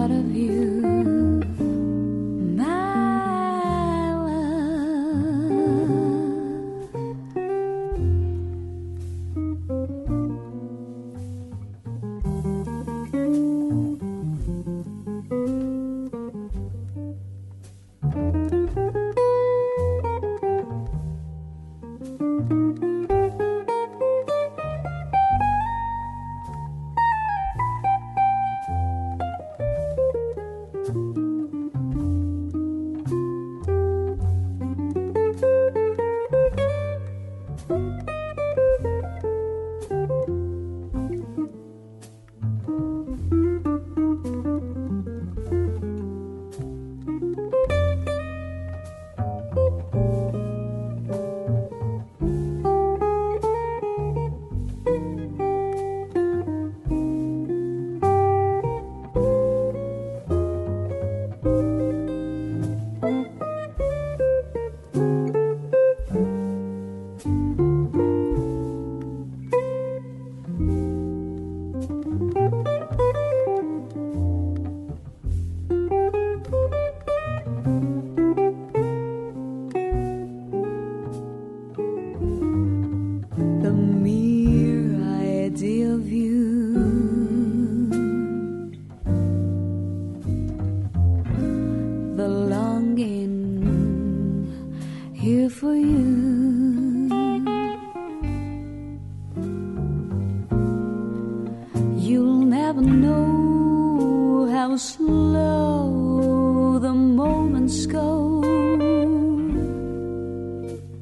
[104.60, 108.42] how slow the moments go.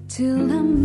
[0.07, 0.85] Till I'm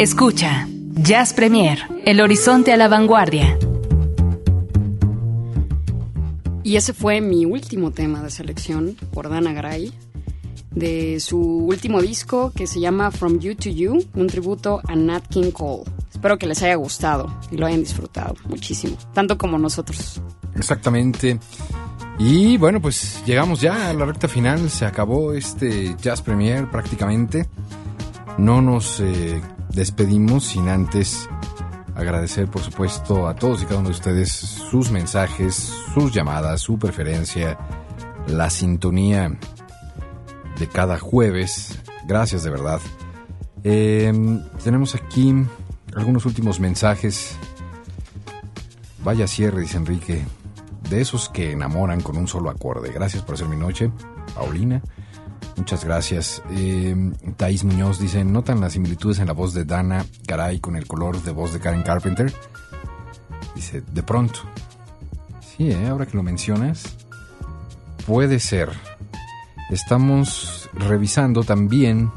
[0.00, 3.58] Escucha, Jazz Premier, El Horizonte a la Vanguardia.
[6.62, 9.92] Y ese fue mi último tema de selección por Dana Gray,
[10.70, 15.26] de su último disco que se llama From You to You, un tributo a Nat
[15.28, 15.82] King Cole.
[16.10, 20.22] Espero que les haya gustado y lo hayan disfrutado muchísimo, tanto como nosotros.
[20.56, 21.38] Exactamente.
[22.18, 24.70] Y bueno, pues llegamos ya a la recta final.
[24.70, 27.50] Se acabó este Jazz Premier prácticamente.
[28.38, 29.42] No nos eh,
[29.72, 31.28] despedimos sin antes
[31.94, 35.54] agradecer, por supuesto, a todos y cada uno de ustedes sus mensajes,
[35.94, 37.58] sus llamadas, su preferencia,
[38.26, 39.36] la sintonía
[40.58, 41.78] de cada jueves.
[42.06, 42.80] Gracias de verdad.
[43.64, 44.12] Eh,
[44.64, 45.34] tenemos aquí
[45.94, 47.36] algunos últimos mensajes.
[49.04, 50.24] Vaya cierre, dice Enrique.
[50.88, 52.92] De esos que enamoran con un solo acorde.
[52.92, 53.90] Gracias por hacer mi noche,
[54.34, 54.82] Paulina.
[55.60, 56.42] Muchas gracias.
[56.52, 56.96] Eh,
[57.36, 61.22] Thais Muñoz dice, ¿notan las similitudes en la voz de Dana Garay con el color
[61.22, 62.32] de voz de Karen Carpenter?
[63.54, 64.40] Dice, de pronto.
[65.42, 65.88] Sí, ¿eh?
[65.88, 66.96] ahora que lo mencionas,
[68.06, 68.70] puede ser.
[69.68, 72.10] Estamos revisando también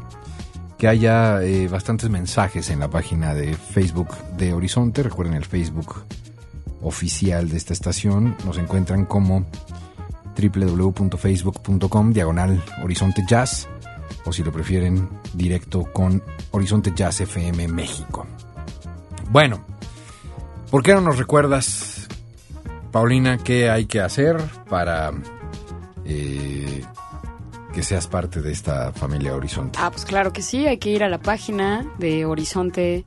[0.77, 5.03] que haya eh, bastantes mensajes en la página de Facebook de Horizonte.
[5.03, 6.05] Recuerden el Facebook
[6.81, 8.37] oficial de esta estación.
[8.45, 9.45] Nos encuentran como
[10.35, 13.67] www.facebook.com diagonal Horizonte Jazz
[14.25, 16.21] o si lo prefieren directo con
[16.51, 18.25] Horizonte Jazz FM México.
[19.29, 19.65] Bueno,
[20.69, 22.07] ¿por qué no nos recuerdas,
[22.91, 24.37] Paulina, qué hay que hacer
[24.69, 25.11] para
[26.05, 26.83] eh,
[27.73, 29.79] que seas parte de esta familia Horizonte?
[29.81, 33.05] Ah, pues claro que sí, hay que ir a la página de horizonte.com,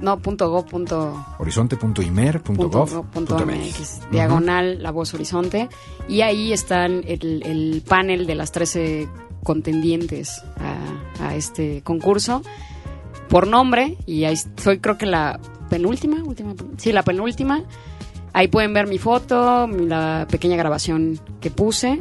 [0.00, 5.68] no, punto go, punto Horizonte.imer.gov.mx diagonal La Voz Horizonte,
[6.08, 9.08] y ahí están el, el panel de las 13
[9.42, 12.42] contendientes a, a este concurso
[13.28, 15.38] por nombre, y ahí soy creo que la
[15.68, 17.62] penúltima, última, sí, la penúltima.
[18.32, 22.00] Ahí pueden ver mi foto, la pequeña grabación que puse,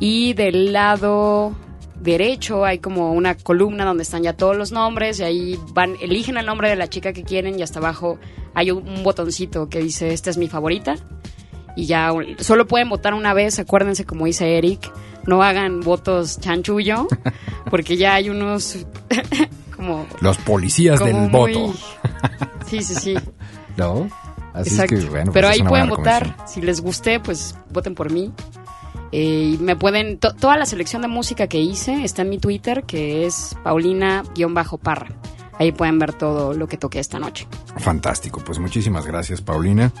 [0.00, 1.52] y del lado
[2.02, 6.36] derecho hay como una columna donde están ya todos los nombres y ahí van, eligen
[6.36, 8.18] el nombre de la chica que quieren y hasta abajo
[8.54, 10.96] hay un, un botoncito que dice esta es mi favorita
[11.76, 14.92] y ya solo pueden votar una vez, acuérdense como dice Eric,
[15.26, 17.06] no hagan votos chanchullo
[17.70, 18.78] porque ya hay unos
[19.76, 21.74] como, Los policías como del muy- voto.
[22.66, 23.14] Sí, sí, sí.
[23.76, 24.08] ¿No?
[24.54, 24.94] Así Exacto.
[24.94, 26.36] es que, bueno, Pero pues es ahí pueden votar.
[26.46, 28.32] Si les guste, pues voten por mí.
[29.12, 30.18] Eh, me pueden.
[30.18, 35.08] to- toda la selección de música que hice está en mi Twitter, que es Paulina-Parra.
[35.58, 37.46] Ahí pueden ver todo lo que toqué esta noche.
[37.76, 39.92] Fantástico, pues muchísimas gracias, Paulina.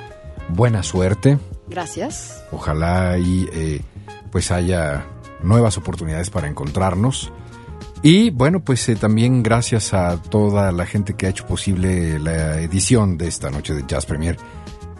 [0.48, 1.38] Buena suerte.
[1.68, 2.42] Gracias.
[2.50, 3.80] Ojalá y eh,
[4.30, 5.04] pues haya
[5.42, 7.30] nuevas oportunidades para encontrarnos.
[8.02, 12.60] Y bueno, pues eh, también gracias a toda la gente que ha hecho posible la
[12.60, 14.36] edición de esta noche de Jazz Premier.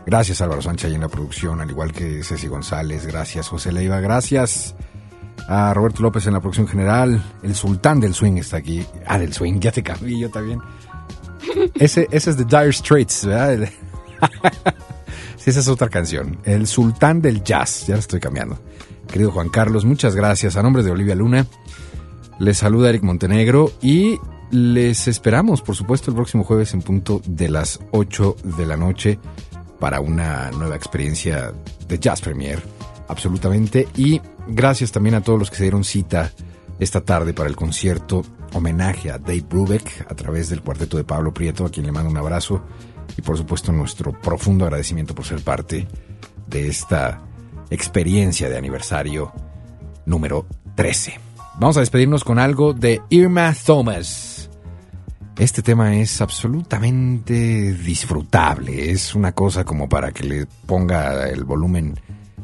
[0.06, 3.06] Gracias Álvaro Sánchez ahí en la producción, al igual que Ceci González.
[3.06, 4.00] Gracias José Leiva.
[4.00, 4.74] Gracias
[5.48, 7.22] a Roberto López en la producción general.
[7.42, 8.84] El sultán del swing está aquí.
[9.06, 10.60] Ah, del swing, ya te cambié yo también.
[11.74, 13.68] Ese, es de Dire Straits, ¿verdad?
[15.36, 16.38] Sí, esa es otra canción.
[16.44, 17.88] El sultán del jazz.
[17.88, 18.60] Ya la estoy cambiando.
[19.08, 20.56] Querido Juan Carlos, muchas gracias.
[20.56, 21.48] A nombre de Olivia Luna,
[22.38, 24.20] les saluda Eric Montenegro y
[24.52, 29.18] les esperamos, por supuesto, el próximo jueves en punto de las 8 de la noche
[29.82, 31.52] para una nueva experiencia
[31.88, 32.62] de Jazz Premier.
[33.08, 33.88] Absolutamente.
[33.96, 36.30] Y gracias también a todos los que se dieron cita
[36.78, 38.22] esta tarde para el concierto
[38.52, 42.10] homenaje a Dave Brubeck a través del cuarteto de Pablo Prieto, a quien le mando
[42.10, 42.62] un abrazo
[43.18, 45.88] y por supuesto nuestro profundo agradecimiento por ser parte
[46.46, 47.20] de esta
[47.68, 49.32] experiencia de aniversario
[50.06, 51.18] número 13.
[51.58, 54.31] Vamos a despedirnos con algo de Irma Thomas.
[55.38, 58.90] Este tema es absolutamente disfrutable.
[58.90, 61.98] Es una cosa como para que le ponga el volumen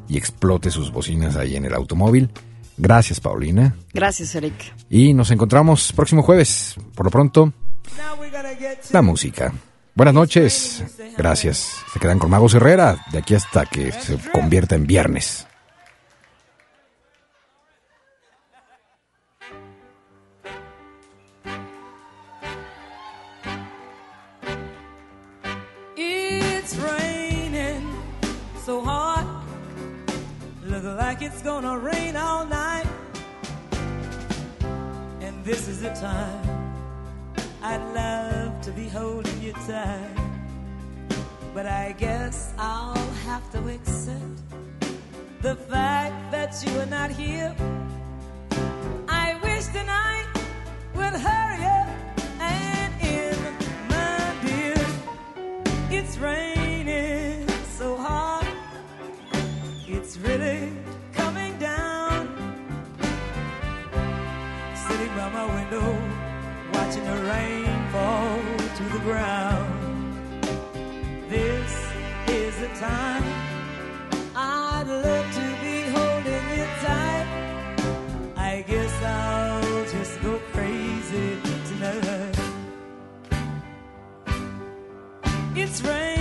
[0.09, 2.30] y explote sus bocinas ahí en el automóvil.
[2.76, 3.74] Gracias, Paulina.
[3.93, 4.55] Gracias, Eric.
[4.89, 6.76] Y nos encontramos próximo jueves.
[6.95, 7.53] Por lo pronto,
[8.91, 9.53] la música.
[9.95, 10.84] Buenas noches.
[11.16, 11.82] Gracias.
[11.93, 15.47] Se quedan con Magos Herrera de aquí hasta que se convierta en viernes.
[31.28, 32.86] It's gonna rain all night.
[35.20, 36.42] And this is the time
[37.62, 40.16] I'd love to be holding you tight.
[41.52, 44.40] But I guess I'll have to accept
[45.42, 47.54] the fact that you are not here.
[49.08, 50.28] I wish tonight
[50.94, 51.88] would hurry up
[52.40, 53.40] and end,
[53.90, 54.80] my dear.
[55.90, 57.46] It's raining
[57.78, 58.46] so hard.
[59.86, 60.67] It's really
[65.39, 65.89] my window,
[66.74, 68.41] watching the rain fall
[68.78, 69.70] to the ground.
[71.28, 71.72] This
[72.26, 73.24] is the time
[74.34, 77.26] I'd love to be holding you tight.
[78.51, 81.28] I guess I'll just go crazy
[81.68, 82.36] tonight.
[85.55, 86.17] It's raining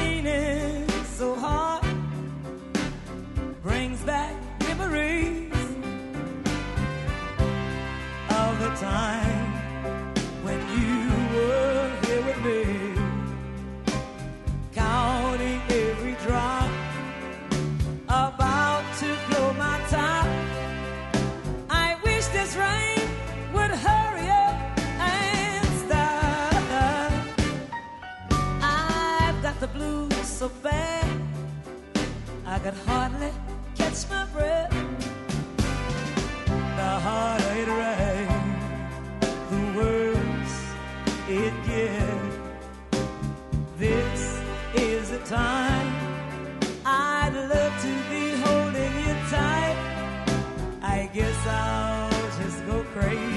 [8.80, 10.04] time
[10.44, 12.64] when you were here with me,
[14.72, 16.70] counting every drop,
[18.08, 20.28] about to blow my top.
[21.72, 23.10] I wish this rain
[23.52, 24.56] would hurry up
[25.00, 26.64] and stop.
[28.62, 31.20] I've got the blues so bad,
[32.46, 33.32] I could hardly
[33.76, 34.77] catch my breath.
[45.30, 45.94] Time
[46.86, 49.78] I'd love to be holding you tight.
[50.82, 53.37] I guess I'll just go crazy